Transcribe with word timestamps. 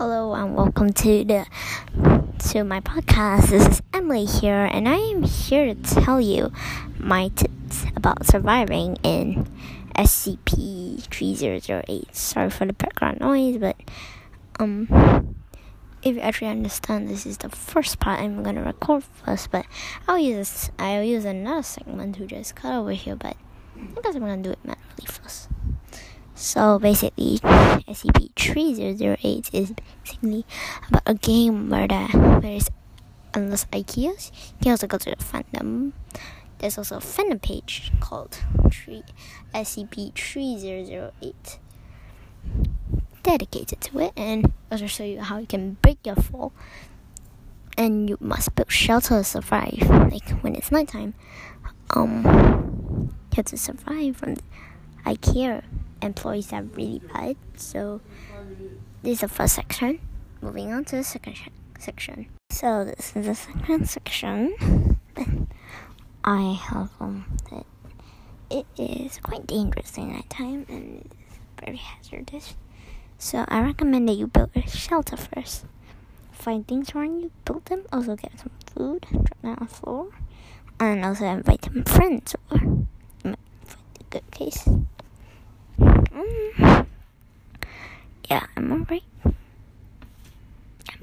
Hello 0.00 0.32
and 0.32 0.56
welcome 0.56 0.94
to 0.94 1.24
the 1.24 1.46
to 2.48 2.64
my 2.64 2.80
podcast. 2.80 3.50
This 3.50 3.68
is 3.68 3.82
Emily 3.92 4.24
here, 4.24 4.64
and 4.64 4.88
I 4.88 4.96
am 4.96 5.24
here 5.24 5.74
to 5.74 5.82
tell 5.82 6.18
you 6.18 6.50
my 6.98 7.28
tips 7.28 7.84
about 7.94 8.24
surviving 8.24 8.96
in 9.02 9.46
SCP 9.96 11.02
three 11.02 11.34
zero 11.34 11.58
zero 11.58 11.82
eight. 11.86 12.16
Sorry 12.16 12.48
for 12.48 12.64
the 12.64 12.72
background 12.72 13.20
noise, 13.20 13.58
but 13.58 13.76
um, 14.58 15.36
if 16.02 16.14
you 16.14 16.20
actually 16.22 16.48
understand, 16.48 17.10
this 17.10 17.26
is 17.26 17.36
the 17.36 17.50
first 17.50 18.00
part 18.00 18.20
I'm 18.20 18.42
gonna 18.42 18.64
record 18.64 19.04
first. 19.04 19.50
But 19.50 19.66
I'll 20.08 20.18
use 20.18 20.70
I'll 20.78 21.04
use 21.04 21.26
another 21.26 21.62
segment 21.62 22.16
to 22.16 22.26
just 22.26 22.54
cut 22.54 22.72
over 22.72 22.92
here, 22.92 23.16
but 23.16 23.36
I 23.76 24.00
guess 24.00 24.14
I'm 24.14 24.22
gonna 24.22 24.38
do 24.38 24.52
it 24.52 24.64
manually 24.64 25.04
first. 25.04 25.50
So 26.40 26.78
basically, 26.78 27.38
SCP-3008 27.84 29.52
is 29.52 29.74
basically 30.02 30.46
about 30.88 31.02
a 31.04 31.12
game 31.12 31.68
where 31.68 31.86
the 31.86 32.06
where 32.40 32.56
it's 32.56 32.70
unless 33.34 33.66
IKEAs, 33.66 34.32
you 34.32 34.56
can 34.62 34.70
also 34.70 34.86
go 34.86 34.96
to 34.96 35.10
the 35.10 35.16
fandom. 35.16 35.92
There's 36.56 36.78
also 36.78 36.96
a 36.96 37.00
fandom 37.00 37.42
page 37.42 37.92
called 38.00 38.38
SCP-3008 39.52 41.58
dedicated 43.22 43.82
to 43.82 43.98
it, 43.98 44.14
and 44.16 44.50
also 44.72 44.86
show 44.86 45.04
you 45.04 45.20
how 45.20 45.36
you 45.36 45.46
can 45.46 45.76
break 45.82 45.98
your 46.06 46.16
fall. 46.16 46.54
And 47.76 48.08
you 48.08 48.16
must 48.18 48.54
build 48.54 48.72
shelter 48.72 49.18
to 49.18 49.24
survive. 49.24 49.90
Like 49.90 50.30
when 50.40 50.54
it's 50.54 50.72
nighttime, 50.72 51.12
um, 51.94 52.24
you 52.24 53.10
have 53.36 53.44
to 53.44 53.58
survive 53.58 54.16
from 54.16 54.36
IKEA 55.04 55.62
employees 56.02 56.52
are 56.52 56.62
really 56.62 57.00
bad. 57.12 57.36
So 57.56 58.00
this 59.02 59.14
is 59.14 59.20
the 59.20 59.28
first 59.28 59.54
section. 59.54 60.00
Moving 60.40 60.72
on 60.72 60.84
to 60.86 60.96
the 60.96 61.04
second 61.04 61.36
section. 61.78 62.26
So 62.50 62.84
this 62.84 63.14
is 63.16 63.26
the 63.26 63.34
second 63.34 63.88
section. 63.88 64.98
I 66.24 66.52
have 66.52 66.90
um 67.00 67.24
that 67.50 67.64
it 68.50 68.66
is 68.76 69.18
quite 69.22 69.46
dangerous 69.46 69.96
in 69.96 70.22
time 70.28 70.66
and 70.68 71.00
it 71.00 71.12
is 71.28 71.38
very 71.64 71.76
hazardous. 71.76 72.54
So 73.18 73.44
I 73.48 73.60
recommend 73.62 74.08
that 74.08 74.14
you 74.14 74.26
build 74.26 74.50
a 74.54 74.66
shelter 74.68 75.16
first. 75.16 75.64
Find 76.32 76.66
things 76.66 76.94
around 76.94 77.20
you, 77.20 77.30
build 77.44 77.66
them, 77.66 77.84
also 77.92 78.16
get 78.16 78.38
some 78.38 78.50
food, 78.74 79.06
drop 79.10 79.40
them 79.42 79.50
on 79.50 79.56
the 79.60 79.66
floor, 79.66 80.08
and 80.80 81.04
also 81.04 81.26
invite 81.26 81.64
some 81.64 81.84
friends 81.84 82.34
over. 82.50 82.64
You 82.64 82.86
might 83.24 83.38
find 83.64 83.84
a 84.00 84.04
good 84.04 84.30
case. 84.30 84.68
Mm. 85.78 86.86
Yeah, 88.90 88.98
I'm 89.24 89.26
alright. 89.26 89.36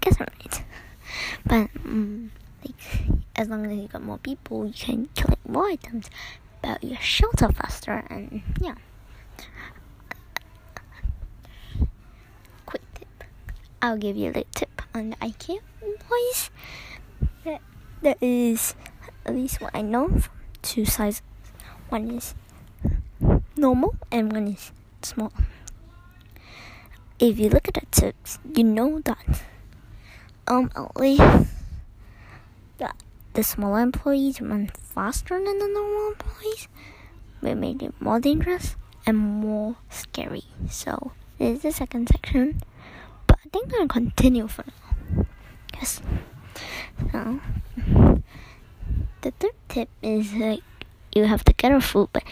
Guess 0.00 0.16
I'm 0.20 0.26
right. 0.40 0.64
But, 1.44 1.68
um, 1.84 2.30
like, 2.64 2.74
as 3.36 3.48
long 3.48 3.66
as 3.66 3.76
you 3.76 3.88
got 3.88 4.02
more 4.02 4.18
people, 4.18 4.66
you 4.66 4.72
can 4.72 5.08
collect 5.16 5.48
more 5.48 5.66
items 5.66 6.08
about 6.62 6.82
your 6.82 6.98
shelter 6.98 7.48
faster, 7.50 8.04
and 8.08 8.42
yeah. 8.60 8.74
Quick 12.66 12.82
tip. 12.94 13.24
I'll 13.80 13.98
give 13.98 14.16
you 14.16 14.26
a 14.26 14.32
little 14.32 14.44
tip 14.54 14.82
on 14.94 15.10
the 15.10 15.16
IKEA 15.16 15.58
employees. 15.82 16.50
That, 17.44 17.60
that 18.02 18.18
is 18.22 18.74
at 19.26 19.34
least 19.34 19.60
what 19.60 19.72
I 19.74 19.82
know 19.82 20.08
from 20.08 20.32
two 20.62 20.84
sizes. 20.84 21.22
One 21.88 22.10
is 22.10 22.34
normal 23.56 23.96
and 24.10 24.32
one 24.32 24.48
is 24.48 24.72
small. 25.02 25.32
If 27.22 27.38
you 27.38 27.50
look 27.50 27.68
at 27.68 27.74
the 27.74 27.86
tips, 27.92 28.40
you 28.42 28.64
know 28.64 28.98
that 29.04 29.46
um 30.48 30.72
at 30.74 30.96
least 30.96 31.22
that 32.78 32.96
the 33.34 33.44
smaller 33.44 33.78
employees 33.78 34.40
run 34.40 34.66
faster 34.66 35.38
than 35.38 35.56
the 35.60 35.68
normal 35.68 36.18
employees, 36.18 36.66
which 37.38 37.54
made 37.54 37.80
it 37.80 37.94
more 38.00 38.18
dangerous 38.18 38.74
and 39.06 39.16
more 39.16 39.76
scary. 39.88 40.42
So 40.68 41.12
this 41.38 41.58
is 41.58 41.62
the 41.62 41.70
second 41.70 42.08
section, 42.08 42.58
but 43.28 43.38
I 43.46 43.48
think 43.50 43.66
I'm 43.66 43.86
gonna 43.86 44.10
continue 44.10 44.48
for 44.48 44.64
now. 44.66 45.26
Yes. 45.78 46.02
So 47.12 47.38
the 49.22 49.30
third 49.38 49.54
tip 49.68 49.88
is 50.02 50.34
like 50.34 50.66
you 51.14 51.26
have 51.26 51.44
to 51.44 51.52
get 51.52 51.70
a 51.70 51.80
food, 51.80 52.08
but 52.12 52.24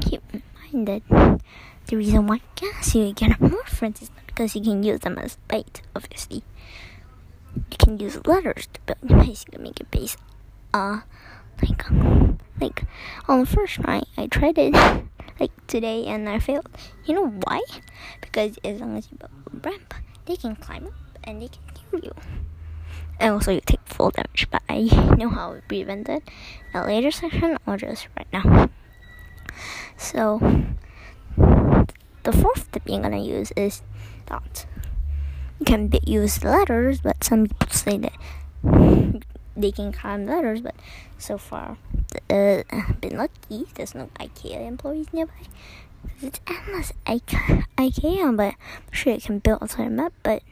keep 0.00 0.26
in 0.34 0.42
mind 0.58 0.88
that 0.88 1.02
the 1.88 1.96
reason 1.96 2.26
why 2.26 2.40
gas 2.54 2.94
you 2.94 3.14
get 3.14 3.40
more 3.40 3.64
friends 3.64 4.02
is 4.02 4.10
not 4.10 4.26
because 4.26 4.54
you 4.54 4.62
can 4.62 4.82
use 4.82 5.00
them 5.00 5.16
as 5.18 5.38
bait, 5.48 5.80
obviously. 5.96 6.42
You 7.56 7.76
can 7.78 7.98
use 7.98 8.20
letters 8.26 8.68
to 8.74 8.80
build 8.84 9.26
base. 9.26 9.46
You 9.46 9.52
can 9.52 9.62
make 9.62 9.80
a 9.80 9.84
base. 9.84 10.16
Uh, 10.74 11.00
like, 11.62 11.82
like 12.60 12.84
on 13.26 13.40
the 13.40 13.46
first 13.46 13.76
try, 13.76 14.02
I 14.18 14.26
tried 14.26 14.58
it 14.58 14.74
like 15.40 15.50
today 15.66 16.04
and 16.04 16.28
I 16.28 16.38
failed. 16.38 16.68
You 17.06 17.14
know 17.14 17.26
why? 17.26 17.62
Because 18.20 18.58
as 18.62 18.80
long 18.80 18.98
as 18.98 19.08
you 19.10 19.16
build 19.16 19.32
a 19.46 19.68
ramp, 19.68 19.94
they 20.26 20.36
can 20.36 20.56
climb 20.56 20.86
up 20.86 20.92
and 21.24 21.40
they 21.40 21.48
can 21.48 21.62
kill 21.74 22.00
you. 22.00 22.12
And 23.18 23.32
also, 23.32 23.50
you 23.52 23.62
take 23.64 23.80
full 23.86 24.10
damage, 24.10 24.46
but 24.50 24.62
I 24.68 24.82
know 25.16 25.30
how 25.30 25.54
to 25.54 25.62
prevent 25.62 26.08
it 26.10 26.22
a 26.74 26.84
later 26.86 27.10
section 27.10 27.56
or 27.66 27.78
just 27.78 28.08
right 28.16 28.28
now. 28.30 28.68
So, 29.96 30.38
the 32.28 32.42
fourth 32.42 32.70
tip 32.72 32.82
you're 32.86 33.00
gonna 33.00 33.18
use 33.18 33.52
is 33.56 33.80
that 34.26 34.66
you 35.58 35.64
can 35.64 35.90
use 36.04 36.44
letters, 36.44 37.00
but 37.00 37.24
some 37.24 37.46
people 37.46 37.70
say 37.70 37.96
that 37.96 38.12
they 39.56 39.72
can 39.72 39.92
climb 39.92 40.26
letters, 40.26 40.60
but 40.60 40.74
so 41.16 41.38
far, 41.38 41.78
uh, 42.28 42.62
been 43.00 43.16
lucky. 43.16 43.64
There's 43.74 43.94
no 43.94 44.10
IKEA 44.20 44.68
employees 44.68 45.06
nearby. 45.10 45.48
It's 46.20 46.40
endless 46.46 46.92
IKEA, 47.06 47.64
IKEA, 47.78 48.36
but 48.36 48.54
I'm 48.54 48.92
sure 48.92 49.14
you 49.14 49.20
can 49.22 49.38
build 49.38 49.62
a 49.78 49.88
map, 49.88 50.12
but 50.22 50.42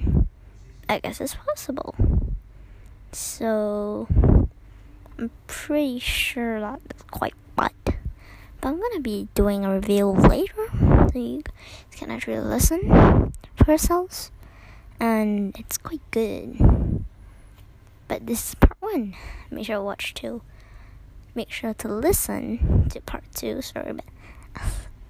I 0.88 1.00
guess 1.00 1.20
it's 1.20 1.34
possible. 1.34 1.94
So, 3.12 4.08
I'm 5.19 5.31
pretty 5.47 5.98
sure 5.98 6.58
that's 6.58 7.03
quite 7.10 7.34
bad. 7.54 7.72
But 7.84 8.69
I'm 8.69 8.81
gonna 8.81 9.00
be 9.00 9.28
doing 9.34 9.66
a 9.66 9.75
review 9.75 10.06
later, 10.06 10.70
you 11.21 11.43
can 11.93 12.10
actually 12.10 12.41
listen 12.41 13.32
for 13.56 13.71
ourselves, 13.71 14.31
and 15.00 15.56
it's 15.59 15.78
quite 15.78 16.03
good. 16.10 17.04
But 18.09 18.27
this 18.27 18.50
is 18.50 18.54
part 18.54 18.77
one. 18.81 19.15
Make 19.50 19.66
sure 19.66 19.76
to 19.76 19.82
watch 19.82 20.15
two. 20.15 20.43
Make 21.34 21.50
sure 21.50 21.75
to 21.75 21.88
listen 21.88 22.88
to 22.91 23.00
part 23.00 23.25
two. 23.34 23.62
Sorry, 23.62 23.93
but 23.93 24.05
a 24.56 24.62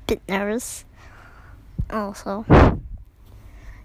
bit 0.06 0.22
nervous. 0.28 0.84
Also, 1.90 2.44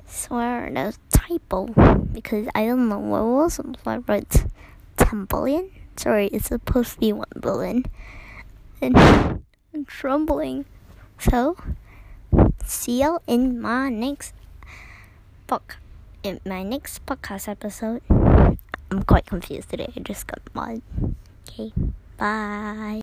swear 0.08 0.70
there's 0.74 0.98
typo 1.10 1.68
because 2.12 2.48
I 2.56 2.66
don't 2.66 2.90
know 2.90 3.00
what 3.00 3.20
it 3.20 3.24
was. 3.24 3.54
So 3.56 3.74
I 3.86 3.98
wrote 3.98 4.46
10 4.98 5.26
billion. 5.26 5.70
Sorry, 5.98 6.28
it's 6.28 6.48
supposed 6.48 6.94
to 6.94 7.00
be 7.00 7.14
1 7.14 7.26
billion. 7.40 7.86
And 8.82 8.98
I'm 8.98 9.86
trembling. 9.86 10.66
So, 11.20 11.56
see 12.66 13.02
you 13.02 13.20
in 13.28 13.60
my 13.62 13.90
next 13.90 14.34
book. 15.48 15.78
In 16.24 16.40
my 16.46 16.64
next 16.64 17.06
podcast 17.06 17.48
episode. 17.48 18.02
I'm 18.92 19.04
quite 19.04 19.26
confused 19.26 19.70
today. 19.70 19.92
I 19.96 20.00
just 20.02 20.28
got 20.28 20.42
mad. 20.54 20.82
Okay, 21.48 21.72
bye. 22.18 23.00